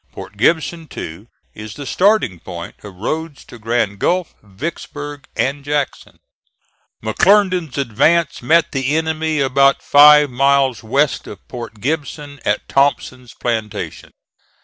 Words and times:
Port 0.13 0.35
Gibson, 0.35 0.87
too, 0.87 1.27
is 1.53 1.75
the 1.75 1.85
starting 1.85 2.39
point 2.39 2.73
of 2.83 2.95
roads 2.95 3.45
to 3.45 3.59
Grand 3.59 3.99
Gulf, 3.99 4.33
Vicksburg 4.41 5.27
and 5.35 5.63
Jackson. 5.63 6.17
McClernand's 7.03 7.77
advance 7.77 8.41
met 8.41 8.71
the 8.71 8.95
enemy 8.97 9.39
about 9.41 9.83
five 9.83 10.31
miles 10.31 10.81
west 10.81 11.27
of 11.27 11.47
Port 11.47 11.81
Gibson 11.81 12.39
at 12.43 12.67
Thompson's 12.67 13.35
plantation. 13.35 14.11